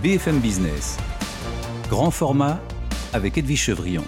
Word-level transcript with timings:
BFM 0.00 0.38
Business. 0.38 0.96
Grand 1.88 2.12
format 2.12 2.60
avec 3.12 3.36
Edwige 3.36 3.62
Chevrillon. 3.62 4.04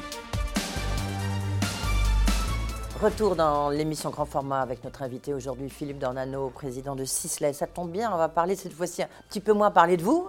Retour 3.03 3.35
dans 3.35 3.71
l'émission 3.71 4.11
Grand 4.11 4.25
Format 4.25 4.61
avec 4.61 4.85
notre 4.85 5.03
invité 5.03 5.35
aujourd'hui, 5.35 5.69
Philippe 5.69 5.99
Dornano, 5.99 6.51
président 6.51 6.95
de 6.95 7.05
Sisley. 7.05 7.53
Ça 7.53 7.67
tombe 7.67 7.91
bien, 7.91 8.13
on 8.13 8.19
va 8.19 8.29
parler 8.29 8.55
cette 8.55 8.73
fois-ci 8.73 9.03
un 9.03 9.09
petit 9.29 9.41
peu 9.41 9.53
moins 9.53 9.73
parler 9.73 9.97
de 9.97 10.05
vous. 10.05 10.29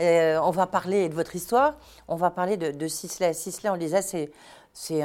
Euh, 0.00 0.38
on 0.42 0.50
va 0.50 0.66
parler 0.66 1.10
de 1.10 1.14
votre 1.14 1.36
histoire. 1.36 1.74
On 2.08 2.16
va 2.16 2.30
parler 2.30 2.56
de, 2.56 2.70
de 2.70 2.88
Sisley. 2.88 3.34
Sisley, 3.34 3.68
on 3.68 3.76
disait, 3.76 4.00
c'est, 4.00 4.32
c'est 4.72 5.02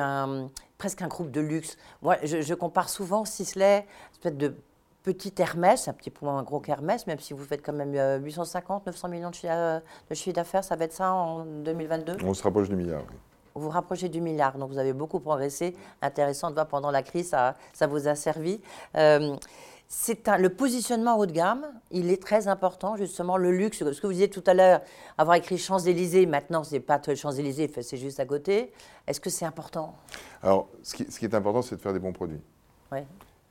presque 0.77 1.02
un 1.02 1.08
groupe 1.08 1.31
de 1.31 1.41
luxe. 1.41 1.77
Moi, 2.02 2.16
je, 2.23 2.53
compare 2.53 2.88
souvent 2.88 3.26
Sisley, 3.26 3.85
peut-être 4.21 4.38
de 4.38 4.55
petit 5.13 5.34
Hermès, 5.38 5.88
un 5.88 5.93
petit 5.93 6.09
peu 6.09 6.25
moins 6.25 6.43
gros 6.43 6.59
qu'Hermès, 6.59 7.07
même 7.07 7.20
si 7.20 7.34
vous 7.34 7.43
faites 7.45 7.65
quand 7.65 7.71
même 7.71 7.93
850, 8.23 8.88
900 8.88 9.07
millions 9.07 9.29
de 9.29 10.15
chiffre 10.15 10.35
d'affaires, 10.35 10.65
ça 10.65 10.75
va 10.75 10.84
être 10.84 10.93
ça 10.93 11.13
en 11.13 11.45
2022 11.45 12.17
On 12.25 12.34
se 12.34 12.43
rapproche 12.43 12.67
du 12.67 12.75
milliard. 12.75 13.03
Vous 13.55 13.63
vous 13.63 13.70
rapprochez 13.70 14.09
du 14.09 14.21
milliard, 14.21 14.57
donc 14.57 14.70
vous 14.70 14.77
avez 14.77 14.93
beaucoup 14.93 15.20
progressé. 15.20 15.75
Intéressant 16.01 16.49
de 16.49 16.55
voir 16.55 16.67
pendant 16.67 16.91
la 16.91 17.01
crise, 17.01 17.29
ça, 17.29 17.55
ça 17.73 17.88
vous 17.88 18.07
a 18.07 18.15
servi. 18.15 18.59
Euh, 18.95 19.35
c'est 19.88 20.27
le 20.38 20.49
positionnement 20.49 21.17
haut 21.17 21.26
de 21.26 21.31
gamme, 21.31 21.65
il 21.91 22.12
est 22.12 22.21
très 22.21 22.49
important, 22.49 22.98
justement, 22.98 23.37
le 23.37 23.51
luxe. 23.51 23.79
Ce 23.79 24.01
que 24.01 24.07
vous 24.07 24.13
disiez 24.13 24.29
tout 24.29 24.43
à 24.45 24.53
l'heure, 24.53 24.81
avoir 25.17 25.37
écrit 25.37 25.57
Champs-Élysées, 25.57 26.26
maintenant, 26.26 26.65
ce 26.65 26.73
n'est 26.73 26.81
pas 26.81 27.01
Champs-Élysées, 27.01 27.71
c'est 27.81 27.98
juste 27.98 28.20
à 28.20 28.26
côté. 28.26 28.73
Est-ce 29.07 29.21
que 29.21 29.29
c'est 29.29 29.45
important? 29.45 29.95
Alors, 30.43 30.67
ce 30.84 30.93
qui, 30.93 31.09
ce 31.09 31.17
qui, 31.17 31.26
est 31.26 31.34
important, 31.34 31.62
c'est 31.62 31.77
de 31.77 31.81
faire 31.81 31.93
des 31.93 31.99
bons 31.99 32.12
produits. 32.12 32.41
Oui. 32.91 32.99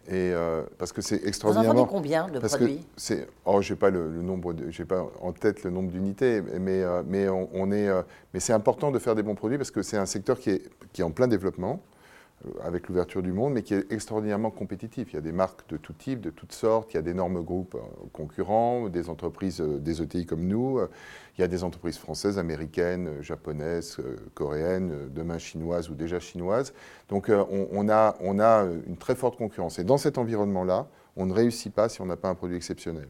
Et 0.09 0.33
euh, 0.33 0.63
parce 0.79 0.93
que 0.93 1.03
c'est 1.03 1.27
extraordinairement. 1.27 1.81
Vous 1.81 1.87
en 1.87 1.87
combien 1.87 2.29
de 2.29 2.39
parce 2.39 2.57
produits 2.57 2.87
que 2.97 3.15
Oh, 3.45 3.61
j'ai 3.61 3.75
pas 3.75 3.91
le, 3.91 4.09
le, 4.09 4.23
nombre, 4.23 4.55
j'ai 4.69 4.85
pas 4.85 5.05
en 5.21 5.33
tête 5.33 5.65
le 5.65 5.71
nombre 5.71 5.91
d'unités, 5.91 6.43
mais 6.61 6.83
euh, 6.83 7.03
mais 7.05 7.29
on, 7.29 7.49
on 7.53 7.73
est, 7.73 7.89
euh, 7.89 8.03
mais 8.33 8.39
c'est 8.39 8.53
important 8.53 8.93
de 8.93 9.01
faire 9.01 9.17
des 9.17 9.25
bons 9.25 9.35
produits 9.35 9.59
parce 9.59 9.73
que 9.73 9.83
c'est 9.83 9.97
un 9.97 10.07
secteur 10.07 10.39
qui 10.39 10.51
est 10.51 10.63
qui 10.93 11.01
est 11.01 11.05
en 11.05 11.11
plein 11.11 11.27
développement 11.27 11.81
avec 12.63 12.89
l'ouverture 12.89 13.23
du 13.23 13.33
monde, 13.33 13.55
mais 13.55 13.63
qui 13.63 13.75
est 13.75 13.91
extraordinairement 13.91 14.51
compétitif. 14.51 15.13
Il 15.13 15.15
y 15.15 15.19
a 15.19 15.23
des 15.23 15.33
marques 15.33 15.69
de 15.69 15.77
tout 15.77 15.93
type, 15.93 16.21
de 16.21 16.31
toutes 16.31 16.53
sortes, 16.53 16.93
il 16.93 16.97
y 16.97 16.99
a 16.99 17.03
d'énormes 17.03 17.43
groupes 17.43 17.75
euh, 17.75 18.07
concurrents, 18.13 18.89
des 18.89 19.09
entreprises, 19.09 19.61
euh, 19.61 19.79
des 19.79 20.03
ETI 20.03 20.27
comme 20.27 20.47
nous, 20.47 20.81
il 21.37 21.41
y 21.41 21.45
a 21.45 21.49
des 21.49 21.65
entreprises 21.65 21.99
françaises, 21.99 22.39
américaines, 22.39 23.23
japonaises, 23.23 23.99
coréennes, 24.35 25.11
demain 25.15 25.39
chinoises 25.39 25.91
ou 25.91 25.95
déjà 25.95 26.21
chinoises. 26.21 26.73
Donc 27.09 27.31
on, 27.31 27.69
on, 27.73 27.89
a, 27.89 28.17
on 28.21 28.39
a 28.39 28.67
une 28.87 28.97
très 28.97 29.15
forte 29.15 29.37
concurrence. 29.37 29.79
Et 29.79 29.85
dans 29.85 29.99
cet 29.99 30.19
environnement-là, 30.19 30.87
on 31.17 31.27
ne 31.27 31.33
réussit 31.33 31.73
pas 31.73 31.89
si 31.89 32.01
on 32.01 32.07
n'a 32.07 32.17
pas 32.17 32.29
un 32.29 32.35
produit 32.35 32.57
exceptionnel. 32.57 33.09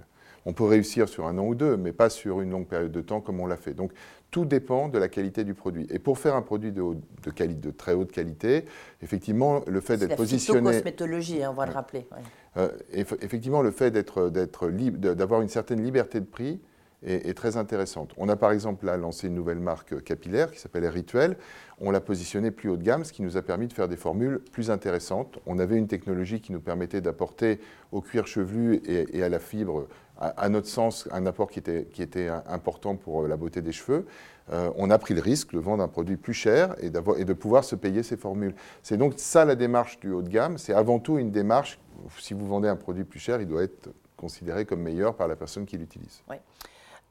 On 0.49 0.53
peut 0.53 0.65
réussir 0.65 1.09
sur 1.09 1.27
un 1.27 1.37
an 1.39 1.45
ou 1.45 1.57
deux, 1.57 1.77
mais 1.77 1.93
pas 1.93 2.09
sur 2.09 2.41
une 2.41 2.51
longue 2.51 2.69
période 2.69 2.93
de 2.93 3.01
temps 3.01 3.21
comme 3.21 3.41
on 3.41 3.47
l'a 3.47 3.57
fait. 3.57 3.75
Donc 3.75 3.93
tout 4.31 4.45
dépend 4.45 4.89
de 4.89 4.99
la 4.99 5.09
qualité 5.09 5.45
du 5.45 5.55
produit. 5.55 5.87
Et 5.91 5.99
pour 5.99 6.19
faire 6.19 6.35
un 6.35 6.43
produit 6.43 6.73
de, 6.73 6.83
haut, 6.83 6.97
de, 7.23 7.31
qualité, 7.31 7.69
de 7.69 7.71
très 7.71 7.93
haute 7.93 8.13
qualité, 8.13 8.65
effectivement, 9.03 9.63
le 9.67 9.81
fait 9.81 9.97
d'être 9.97 10.17
positionné. 10.17 10.61
C'est 10.61 10.65
la 10.65 10.73
cosmétologie, 10.79 11.39
on 11.47 11.53
va 11.53 11.63
ouais. 11.63 11.69
le 11.69 11.73
rappeler. 11.73 12.07
Ouais. 12.13 12.23
Euh, 12.57 12.71
effectivement, 12.93 13.63
le 13.63 13.71
fait 13.71 13.91
d'être, 13.91 14.31
d'être 14.31 14.69
libre, 14.69 15.15
d'avoir 15.15 15.43
une 15.43 15.49
certaine 15.49 15.83
liberté 15.83 16.21
de 16.21 16.27
prix 16.27 16.61
est, 17.03 17.29
est, 17.29 17.35
très 17.35 17.57
intéressante. 17.57 18.13
On 18.17 18.29
a 18.29 18.37
par 18.37 18.53
exemple 18.53 18.87
là 18.87 18.97
lancé 18.97 19.27
une 19.29 19.35
nouvelle 19.35 19.61
marque 19.61 20.03
capillaire 20.03 20.51
qui 20.51 20.59
s'appelle 20.59 20.87
Rituel. 20.87 21.37
On 21.79 21.91
l'a 21.91 22.01
positionnée 22.01 22.51
plus 22.51 22.71
haut 22.71 22.77
de 22.77 22.83
gamme, 22.83 23.05
ce 23.05 23.13
qui 23.13 23.23
nous 23.23 23.37
a 23.37 23.43
permis 23.43 23.69
de 23.69 23.73
faire 23.73 23.89
des 23.89 23.97
formules 23.97 24.41
plus 24.53 24.71
intéressantes. 24.71 25.39
On 25.47 25.59
avait 25.59 25.77
une 25.77 25.89
technologie 25.89 26.41
qui 26.41 26.53
nous 26.53 26.61
permettait 26.61 27.03
d'apporter 27.03 27.61
au 27.93 28.01
cuir 28.01 28.27
chevelu 28.27 28.81
et, 28.87 29.23
à 29.23 29.29
la 29.29 29.39
fibre 29.39 29.87
à, 30.19 30.49
notre 30.49 30.69
sens, 30.69 31.07
un 31.13 31.27
apport 31.27 31.51
qui 31.51 31.59
était, 31.59 32.29
important 32.47 32.97
pour 32.97 33.29
la 33.29 33.37
beauté 33.37 33.61
des 33.61 33.73
cheveux. 33.73 34.07
Euh, 34.51 34.71
on 34.77 34.89
a 34.89 34.99
pris 34.99 35.13
le 35.13 35.21
risque 35.21 35.53
de 35.53 35.59
vendre 35.59 35.83
un 35.83 35.89
produit 35.89 36.17
plus 36.17 36.33
cher 36.33 36.75
et, 36.81 36.89
de 36.89 37.33
pouvoir 37.35 37.65
se 37.65 37.77
payer 37.77 38.03
ces 38.03 38.17
formules. 38.17 38.55
C'est 38.83 38.97
donc 38.97 39.15
ça 39.19 39.45
la 39.45 39.57
démarche 39.57 40.01
du 40.01 40.11
haut 40.13 40.23
de 40.23 40.31
gamme. 40.31 40.57
C'est 40.57 40.73
avant 40.73 40.99
tout 40.99 41.19
une 41.19 41.31
démarche, 41.31 41.79
si 42.19 42.33
vous 42.33 42.47
vendez 42.47 42.69
un 42.69 42.77
produit 42.77 43.05
plus 43.05 43.21
cher, 43.21 43.43
il 43.43 43.47
doit 43.47 43.65
être 43.65 43.91
considéré 44.17 44.65
comme 44.65 44.81
meilleur 44.81 45.15
par 45.15 45.29
la 45.29 45.37
personne 45.37 45.67
qui 45.67 45.77
l'utilise. 45.77 46.23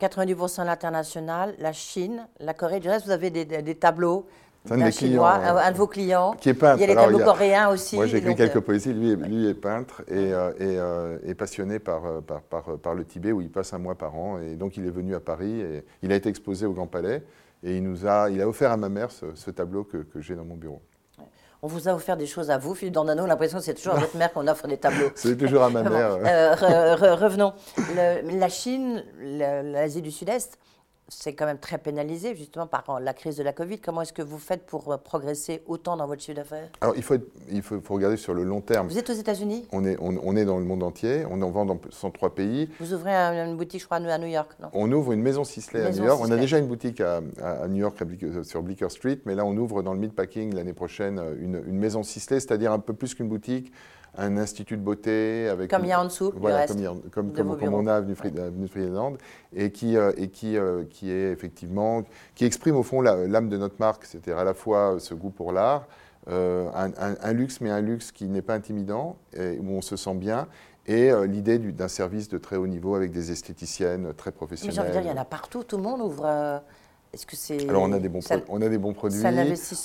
90% 0.02 0.62
à 0.62 0.66
l'international, 0.66 1.56
la 1.60 1.74
Chine, 1.74 2.28
la 2.40 2.54
Corée. 2.54 2.80
Du 2.80 2.90
reste, 2.90 3.06
vous 3.06 3.12
avez 3.12 3.30
des, 3.30 3.46
des 3.46 3.76
tableaux 3.76 4.28
un 4.70 4.86
de, 4.86 4.92
Chinois, 4.92 5.38
clients, 5.38 5.58
un 5.58 5.72
de 5.72 5.78
vos 5.78 5.88
clients. 5.88 6.36
Qui 6.40 6.50
est 6.50 6.54
peintre. 6.54 6.78
Il 6.78 6.82
y 6.82 6.84
a 6.86 6.88
les 6.88 6.96
tableaux 6.96 7.18
Alors, 7.18 7.34
coréens 7.34 7.70
aussi. 7.70 7.96
Moi, 7.96 8.08
j'ai 8.08 8.18
écrit 8.18 8.30
donc, 8.30 8.38
quelques 8.38 8.60
poésies. 8.60 8.94
Lui, 8.94 9.16
lui 9.16 9.48
est 9.48 9.54
peintre 9.54 10.04
et, 10.08 10.34
euh, 10.34 10.52
et, 10.60 10.80
euh, 10.80 11.18
et 11.24 11.36
passionné 11.36 11.80
par, 11.80 12.22
par, 12.24 12.42
par, 12.42 12.78
par, 12.78 12.96
le 12.96 13.06
Tibet, 13.06 13.32
où 13.32 13.42
il 13.42 13.52
passe 13.52 13.74
un 13.74 13.78
mois 13.78 13.96
par 13.96 14.16
an. 14.16 14.40
Et 14.40 14.56
donc, 14.56 14.78
il 14.78 14.86
est 14.86 14.92
venu 14.92 15.16
à 15.16 15.20
Paris 15.20 15.62
et 15.62 15.84
il 16.02 16.12
a 16.12 16.16
été 16.16 16.30
exposé 16.30 16.66
au 16.66 16.74
Grand 16.74 16.88
Palais. 16.88 17.24
Et 17.64 17.78
il, 17.78 17.84
nous 17.84 18.06
a, 18.06 18.30
il 18.30 18.42
a 18.42 18.48
offert 18.48 18.72
à 18.72 18.78
ma 18.78 18.90
mère 18.90 19.12
ce, 19.12 19.28
ce 19.36 19.52
tableau 19.52 19.84
que, 19.84 19.98
que 19.98 20.20
j'ai 20.20 20.36
dans 20.36 20.46
mon 20.46 20.56
bureau. 20.56 20.82
On 21.66 21.68
vous 21.68 21.90
a 21.90 21.96
offert 21.96 22.16
des 22.16 22.28
choses 22.28 22.52
à 22.52 22.60
vous, 22.60 22.76
Philippe 22.76 22.94
Dandano. 22.94 23.26
L'impression 23.26 23.58
que 23.58 23.64
c'est 23.64 23.74
toujours 23.74 23.96
à 23.96 24.00
votre 24.00 24.16
mère 24.16 24.32
qu'on 24.32 24.48
offre 24.48 24.68
des 24.68 24.78
tableaux. 24.78 25.10
c'est 25.16 25.36
toujours 25.36 25.64
à 25.64 25.72
ma 25.72 25.82
mère. 25.90 26.20
Bon, 26.20 26.24
euh, 26.24 26.54
re, 26.54 26.96
re, 26.96 27.20
revenons. 27.20 27.54
Le, 27.96 28.38
la 28.38 28.50
Chine, 28.50 29.04
l'Asie 29.20 30.04
du 30.04 30.12
Sud-Est, 30.12 30.60
c'est 31.08 31.34
quand 31.34 31.46
même 31.46 31.60
très 31.60 31.78
pénalisé 31.78 32.36
justement 32.36 32.68
par 32.68 33.00
la 33.00 33.14
crise 33.14 33.38
de 33.38 33.44
la 33.44 33.54
Covid. 33.54 33.80
Comment 33.80 34.02
est-ce 34.02 34.14
que 34.14 34.22
vous 34.22 34.40
faites 34.40 34.66
pour 34.66 34.98
progresser 35.00 35.62
autant 35.68 35.98
dans 35.98 36.08
votre 36.08 36.22
chiffre 36.22 36.38
d'affaires? 36.38 36.70
Alors 36.82 36.96
il, 36.96 37.04
faut, 37.04 37.16
être, 37.16 37.28
il 37.52 37.62
faut, 37.62 37.80
faut, 37.82 37.94
regarder 37.94 38.18
sur 38.18 38.34
le 38.34 38.44
long 38.44 38.62
terme. 38.62 38.88
Vous 38.88 38.98
êtes 38.98 39.10
aux 39.10 39.14
États-Unis? 39.14 39.68
On 39.72 39.86
est, 39.86 39.98
on, 40.00 40.18
on, 40.24 40.36
est 40.36 40.46
dans 40.46 40.58
le 40.58 40.66
monde 40.66 40.84
entier, 40.84 41.26
on 41.30 41.42
en 41.42 41.52
vend 41.52 41.66
dans 41.66 41.80
103 41.90 42.34
pays. 42.34 42.70
Vous 42.80 42.94
ouvrez 42.94 43.14
une 43.14 43.56
boutique, 43.56 43.82
je 43.82 43.86
crois, 43.86 43.98
à 43.98 44.18
New 44.18 44.28
York, 44.28 44.52
non? 44.62 44.70
On 44.74 44.92
ouvre 44.92 45.12
une 45.12 45.22
maison 45.22 45.44
Sisley 45.44 45.82
à 45.82 45.92
New 45.92 46.04
York. 46.04 46.20
Sisley. 46.20 46.34
On 46.34 46.38
a 46.38 46.42
déjà 46.42 46.58
une 46.58 46.68
boutique 46.68 47.02
à, 47.02 47.22
à 47.44 47.68
New 47.68 47.78
York 47.78 47.98
sur 48.44 48.64
Bleecker 48.64 48.90
Street, 48.90 49.20
mais 49.26 49.36
là 49.36 49.46
on 49.46 49.56
ouvre 49.58 49.84
dans 49.84 49.94
le 49.94 50.00
Meatpacking 50.00 50.56
l'année 50.56 50.74
prochaine 50.74 51.22
une, 51.40 51.62
une 51.68 51.78
maison 51.78 52.04
Sisley, 52.04 52.40
c'est-à-dire 52.40 52.72
un 52.72 52.80
peu 52.80 52.94
plus 52.94 53.14
qu'une 53.14 53.30
boutique 53.30 53.72
un 54.18 54.38
institut 54.38 54.78
de 54.78 54.82
beauté 54.82 55.48
avec 55.50 55.70
comme 55.70 55.84
il 55.84 55.90
y 55.90 55.92
a 55.92 56.02
en 56.02 56.06
dessous 56.06 56.34
voilà 56.36 56.68
comme, 56.68 56.78
a, 56.78 56.94
comme, 57.12 57.32
comme, 57.34 57.58
comme 57.60 57.74
on 57.74 57.88
a 57.88 57.96
avenue, 57.96 58.16
avenue 58.38 58.68
Friedland 58.68 59.18
et 59.54 59.72
qui 59.72 59.98
euh, 59.98 60.12
et 60.18 60.30
qui 60.30 60.58
euh, 60.58 60.84
qui 60.90 61.12
est 61.12 61.32
effectivement 61.32 62.04
qui 62.36 62.46
exprime 62.46 62.76
au 62.76 62.84
fond 62.84 63.02
l'âme 63.02 63.50
de 63.50 63.58
notre 63.58 63.76
marque 63.80 64.06
c'est-à-dire 64.06 64.38
à 64.38 64.44
la 64.44 64.54
fois 64.54 64.98
ce 65.00 65.14
goût 65.14 65.30
pour 65.30 65.52
l'art 65.52 65.88
euh, 66.28 66.70
un, 66.74 66.90
un, 66.98 67.16
un, 67.22 67.34
luxe 67.34 67.62
mais 67.62 67.70
un 67.70 67.82
luxe 67.82 68.12
qui 68.12 68.26
n'est 68.26 68.42
pas 68.42 68.56
intimidant 68.56 69.18
et 69.34 69.60
où 69.60 69.70
on 69.72 69.82
se 69.82 69.96
sent 69.96 70.16
bien 70.16 70.48
et 70.88 71.12
euh, 71.12 71.26
l'idée 71.26 71.58
d'un 71.58 71.88
service 71.88 72.30
de 72.30 72.38
très 72.38 72.58
haut 72.58 72.68
niveau 72.68 72.96
avec 72.96 73.12
des 73.12 73.32
esthéticiennes 73.32 74.14
très 74.14 74.32
professionnelles. 74.32 74.72
Mais 74.72 74.76
j'ai 74.76 74.82
envie 74.82 74.90
de 74.90 75.02
dire, 75.02 75.12
il 75.12 75.16
y 75.16 75.20
en 75.20 75.22
a 75.22 75.26
partout, 75.26 75.64
tout 75.64 75.78
le 75.78 75.84
monde 75.84 76.02
ouvre. 76.02 76.62
Est-ce 77.16 77.26
que 77.26 77.38
c'est 77.38 77.70
Alors 77.70 77.84
on 77.84 77.94
a 77.94 78.00
des 78.00 78.10
bons, 78.10 78.20
ça, 78.20 78.42
on 78.50 78.62
a 78.62 78.68
des 78.68 78.78
bons 78.78 78.92
produits, 78.92 79.24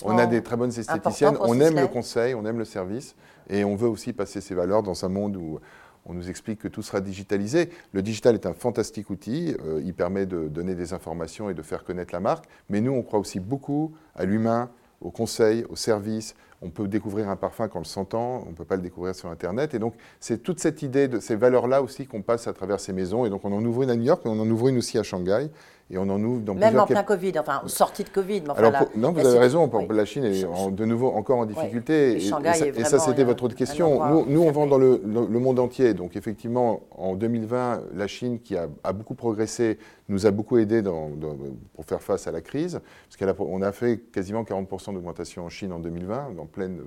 on 0.05 0.19
a 0.19 0.27
des 0.27 0.43
très 0.43 0.57
bonnes 0.57 0.77
esthéticiennes, 0.77 1.37
on 1.41 1.61
aime 1.61 1.77
le 1.77 1.87
conseil, 1.87 2.35
on 2.35 2.45
aime 2.45 2.59
le 2.59 2.65
service, 2.65 3.15
et 3.49 3.63
on 3.63 3.77
veut 3.77 3.87
aussi 3.87 4.13
passer 4.13 4.41
ces 4.41 4.53
valeurs 4.53 4.83
dans 4.83 5.05
un 5.05 5.09
monde 5.09 5.37
où 5.37 5.61
on 6.07 6.13
nous 6.13 6.29
explique 6.29 6.59
que 6.59 6.67
tout 6.67 6.83
sera 6.83 7.01
digitalisé. 7.01 7.71
Le 7.93 8.03
digital 8.03 8.35
est 8.35 8.47
un 8.47 8.53
fantastique 8.53 9.11
outil, 9.11 9.55
euh, 9.65 9.81
il 9.85 9.95
permet 9.95 10.27
de 10.27 10.49
donner 10.49 10.75
des 10.75 10.93
informations 10.93 11.49
et 11.49 11.55
de 11.55 11.63
faire 11.63 11.85
connaître 11.85 12.13
la 12.13 12.19
marque, 12.19 12.47
mais 12.69 12.81
nous 12.81 12.91
on 12.91 13.03
croit 13.03 13.21
aussi 13.21 13.39
beaucoup 13.39 13.93
à 14.17 14.25
l'humain, 14.25 14.69
au 15.01 15.13
conseil, 15.13 15.65
au 15.69 15.77
service. 15.77 16.35
On 16.63 16.71
peut 16.71 16.89
découvrir 16.89 17.29
un 17.31 17.37
parfum 17.37 17.69
quand 17.69 17.79
on 17.79 17.83
le 17.83 17.87
s'entend, 17.87 18.45
on 18.47 18.51
ne 18.51 18.55
peut 18.55 18.67
pas 18.67 18.77
le 18.77 18.83
découvrir 18.83 19.15
sur 19.15 19.31
Internet. 19.31 19.75
Et 19.75 19.79
donc, 19.79 19.95
c'est 20.19 20.43
toute 20.43 20.61
cette 20.61 20.83
idée 20.83 21.09
de 21.09 21.19
ces 21.19 21.35
valeurs-là 21.35 21.81
aussi 21.81 22.07
qu'on 22.07 22.21
passe 22.21 22.47
à 22.47 22.53
travers 22.53 22.81
ces 22.81 22.93
maisons. 22.93 23.25
Et 23.25 23.31
donc, 23.31 23.45
on 23.45 23.53
en 23.53 23.65
ouvre 23.65 23.83
une 23.83 23.91
à 23.91 23.97
New 23.97 24.05
York, 24.05 24.23
et 24.27 24.29
on 24.29 24.39
en 24.39 24.51
ouvre 24.51 24.69
une 24.69 24.79
aussi 24.79 24.99
à 24.99 25.03
Shanghai. 25.03 25.49
Et 25.93 25.99
on 25.99 26.03
en 26.03 26.23
ouvre 26.23 26.41
dans 26.43 26.55
Même 26.55 26.79
en 26.79 26.87
plein 26.87 27.03
Covid, 27.03 27.33
enfin, 27.41 27.63
sortie 27.67 28.05
de 28.05 28.11
Covid. 28.11 28.43
Mais 28.43 28.51
enfin, 28.51 28.61
Alors, 28.61 28.73
la, 28.73 28.79
pour, 28.85 28.97
non, 28.97 29.11
vous 29.11 29.27
avez 29.27 29.39
raison, 29.41 29.69
oui. 29.73 29.87
la 29.91 30.05
Chine 30.05 30.25
est 30.25 30.45
en, 30.45 30.71
de 30.71 30.85
nouveau 30.85 31.09
encore 31.09 31.39
en 31.39 31.47
difficulté. 31.47 32.13
Oui. 32.13 32.23
Et, 32.23 32.27
et, 32.27 32.29
ça, 32.29 32.67
et, 32.67 32.85
ça, 32.85 32.99
c'était 33.01 33.25
votre 33.25 33.43
autre 33.43 33.57
question. 33.57 34.07
Nous, 34.09 34.25
nous, 34.29 34.41
on 34.41 34.53
vend 34.53 34.69
dans 34.69 34.79
le, 34.79 35.03
le, 35.05 35.27
le, 35.27 35.39
monde 35.41 35.59
entier. 35.59 35.93
Donc, 35.93 36.15
effectivement, 36.15 36.83
en 36.97 37.17
2020, 37.17 37.83
la 37.97 38.07
Chine, 38.07 38.39
qui 38.39 38.57
a, 38.57 38.69
a 38.85 38.93
beaucoup 38.93 39.15
progressé, 39.15 39.79
nous 40.09 40.27
a 40.27 40.31
beaucoup 40.31 40.59
aidé 40.59 40.81
dans, 40.81 41.09
dans, 41.09 41.37
pour 41.75 41.85
faire 41.85 42.03
face 42.03 42.29
à 42.29 42.31
la 42.31 42.41
crise. 42.41 42.81
Parce 43.09 43.35
qu'on 43.35 43.63
a, 43.63 43.67
a 43.67 43.73
fait 43.73 43.99
quasiment 44.13 44.45
40% 44.45 44.95
d'augmentation 44.95 45.45
en 45.45 45.49
Chine 45.49 45.73
en 45.73 45.81
2020, 45.81 46.37
en 46.39 46.47
pleine 46.51 46.81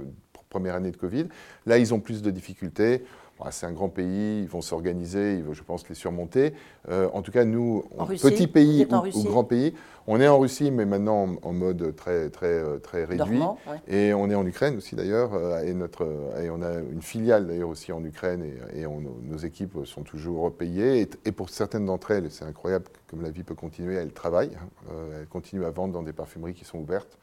première 0.50 0.76
année 0.76 0.92
de 0.92 0.98
Covid. 0.98 1.26
Là, 1.66 1.80
ils 1.80 1.94
ont 1.94 2.00
plus 2.00 2.22
de 2.22 2.30
difficultés. 2.30 3.04
Bon, 3.40 3.46
c'est 3.50 3.66
un 3.66 3.72
grand 3.72 3.90
pays, 3.90 4.44
ils 4.44 4.48
vont 4.48 4.62
s'organiser, 4.62 5.38
ils 5.38 5.44
vont, 5.44 5.54
je 5.54 5.64
pense, 5.64 5.90
les 5.90 5.96
surmonter. 5.96 6.54
Euh, 6.90 7.10
en 7.14 7.24
tout 7.24 7.32
cas, 7.32 7.44
nous, 7.44 7.84
on, 7.98 8.06
petit 8.06 8.46
pays 8.46 8.86
ou, 8.86 9.18
ou, 9.18 9.24
grand 9.24 9.44
pays, 9.44 9.74
on 10.06 10.22
est 10.22 10.28
en 10.28 10.38
Russie, 10.38 10.70
mais 10.70 10.86
maintenant 10.86 11.40
en, 11.42 11.50
en 11.50 11.54
mode 11.54 11.96
très, 11.96 12.30
très, 12.30 12.62
très 12.84 13.06
réduit. 13.06 13.40
Dormant, 13.40 13.58
ouais. 13.68 13.80
Et 13.88 14.14
on 14.14 14.30
est 14.30 14.36
en 14.36 14.46
Ukraine 14.46 14.78
aussi, 14.78 14.96
d'ailleurs. 14.96 15.32
Et, 15.64 15.74
notre, 15.74 16.06
et 16.40 16.52
on 16.52 16.62
a 16.62 16.76
une 16.76 17.02
filiale, 17.02 17.48
d'ailleurs, 17.48 17.70
aussi 17.70 17.92
en 17.92 18.04
Ukraine. 18.06 18.44
Et, 18.76 18.82
et 18.82 18.86
on, 18.86 19.02
nos 19.02 19.38
équipes 19.38 19.84
sont 19.86 20.04
toujours 20.04 20.54
payées. 20.54 21.02
Et, 21.02 21.10
et 21.26 21.32
pour 21.32 21.50
certaines 21.50 21.88
d'entre 21.88 22.12
elles, 22.12 22.30
c'est 22.30 22.46
incroyable 22.46 22.86
comme 23.10 23.24
la 23.24 23.32
vie 23.32 23.42
peut 23.42 23.56
continuer, 23.56 23.96
elles 23.96 24.14
travaillent. 24.14 24.58
Euh, 24.92 25.22
elles 25.22 25.28
continuent 25.28 25.66
à 25.66 25.72
vendre 25.72 25.94
dans 25.94 26.04
des 26.04 26.14
parfumeries 26.14 26.54
qui 26.54 26.66
sont 26.66 26.78
ouvertes. 26.78 27.18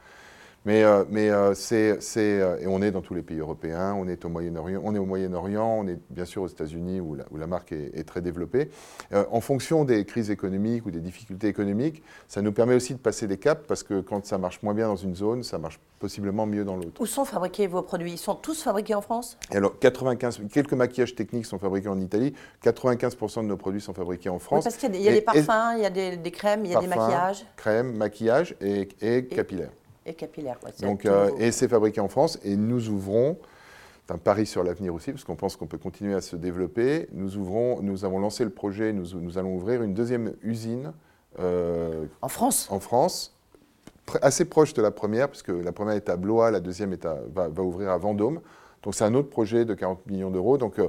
Mais, 0.67 0.85
euh, 0.85 1.05
mais 1.09 1.31
euh, 1.31 1.55
c'est, 1.55 1.99
euh, 2.19 2.59
et 2.61 2.67
on 2.67 2.83
est 2.83 2.91
dans 2.91 3.01
tous 3.01 3.15
les 3.15 3.23
pays 3.23 3.39
européens, 3.39 3.95
on 3.95 4.07
est 4.09 4.25
au 4.27 4.29
Moyen-Orient, 4.29 4.83
on 4.85 4.95
est 4.95 4.99
au 4.99 5.07
Moyen-Orient, 5.07 5.79
on 5.81 5.89
est 5.89 5.99
bien 6.11 6.27
sûr 6.27 6.43
aux 6.43 6.49
États-Unis 6.49 7.01
où 7.01 7.15
la, 7.15 7.25
où 7.31 7.39
la 7.39 7.47
marque 7.47 7.73
est, 7.73 7.93
est 7.95 8.05
très 8.05 8.21
développée. 8.21 8.71
en 9.13 9.41
fonction 9.41 9.85
des 9.85 10.05
crises 10.05 10.31
économiques 10.31 10.85
ou 10.85 10.91
des 10.91 11.01
difficultés 11.01 11.49
économiques, 11.49 12.03
ça 12.29 12.43
nous 12.43 12.53
permet 12.53 12.75
aussi 12.75 12.93
de 12.93 12.99
passer 12.99 13.27
des 13.27 13.39
caps 13.39 13.63
parce 13.67 13.83
que 13.83 14.01
quand 14.01 14.27
ça 14.27 14.37
marche 14.37 14.63
moins 14.63 14.75
bien 14.75 14.89
dans 14.89 14.97
une 14.97 15.17
zone, 15.17 15.43
ça 15.43 15.59
marche 15.59 15.81
possiblement 15.99 16.47
mieux 16.47 16.65
dans 16.65 16.77
l'autre. 16.77 17.01
Où 17.01 17.07
sont 17.07 17.25
fabriqués 17.25 17.67
vos 17.67 17.83
produits? 17.83 18.13
Ils 18.13 18.19
sont 18.19 18.35
tous 18.35 18.63
fabriqués 18.63 18.95
en 18.95 19.03
France? 19.03 19.39
Alors 19.51 19.79
95, 19.79 20.43
quelques 20.53 20.75
maquillages 20.75 21.15
techniques 21.15 21.47
sont 21.47 21.59
fabriqués 21.59 21.89
en 21.89 22.01
Italie, 22.01 22.35
95% 22.63 23.43
de 23.43 23.47
nos 23.47 23.57
produits 23.57 23.81
sont 23.81 23.95
fabriqués 23.95 24.29
en 24.29 24.39
France. 24.39 24.65
parce 24.65 24.77
qu'il 24.77 24.95
y 24.97 25.09
a, 25.09 25.13
des, 25.13 25.21
parfums, 25.23 25.77
il 25.77 25.83
y 25.83 25.87
a 25.87 25.91
des, 25.91 26.31
crèmes, 26.31 26.67
il 26.67 26.73
y 26.73 26.77
a 26.77 26.81
des 26.81 26.87
maquillages. 26.87 27.47
Crèmes, 27.57 27.97
maquillages 27.97 28.55
et, 28.61 28.89
et 29.01 29.25
capillaires. 29.25 29.71
Et 30.11 30.15
capillaire, 30.15 30.59
Donc, 30.83 31.07
euh, 31.07 31.31
et 31.39 31.53
c'est 31.53 31.69
fabriqué 31.69 32.01
en 32.01 32.09
France 32.09 32.41
et 32.43 32.57
nous 32.57 32.89
ouvrons, 32.89 33.39
c'est 34.05 34.13
un 34.13 34.19
pari 34.19 34.45
sur 34.45 34.65
l'avenir 34.65 34.93
aussi, 34.93 35.13
parce 35.13 35.23
qu'on 35.23 35.37
pense 35.37 35.55
qu'on 35.55 35.69
peut 35.69 35.79
continuer 35.79 36.15
à 36.15 36.21
se 36.21 36.35
développer. 36.35 37.07
Nous, 37.13 37.37
ouvrons, 37.37 37.81
nous 37.81 38.05
avons 38.05 38.19
lancé 38.19 38.43
le 38.43 38.51
projet, 38.51 38.93
nous, 38.93 39.21
nous 39.21 39.39
allons 39.39 39.55
ouvrir 39.55 39.85
une 39.85 39.95
deuxième 39.95 40.35
usine. 40.43 40.93
Euh, 41.39 42.07
en 42.23 42.29
France 42.29 42.67
En 42.73 42.81
France, 42.81 43.37
assez 44.21 44.47
proche 44.47 44.75
de 44.75 44.83
la 44.83 44.91
première, 44.91 45.29
puisque 45.29 45.51
la 45.51 45.71
première 45.71 45.95
est 45.95 46.09
à 46.09 46.17
Blois, 46.17 46.51
la 46.51 46.59
deuxième 46.59 46.93
est 46.93 47.07
à, 47.07 47.21
va, 47.33 47.47
va, 47.47 47.63
ouvrir 47.63 47.91
à 47.91 47.99
Vendôme. 47.99 48.41
Donc 48.83 48.97
c'est 48.97 49.05
un 49.05 49.15
autre 49.15 49.31
projet 49.31 49.65
de 49.65 49.75
40 49.75 50.09
millions 50.09 50.33
d'euros. 50.33 50.59
Donc 50.59 50.81
euh, 50.81 50.89